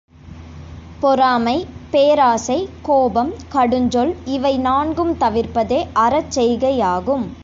பொறாமை, 0.99 1.67
பேராசை, 1.91 2.69
கோபம், 2.81 3.33
கடுஞ்சொல் 3.53 4.15
இவை 4.25 4.57
நான்கும் 4.57 5.13
தவிர்ப்பதே 5.17 5.87
அறச்செய்கையாகும். 5.95 7.25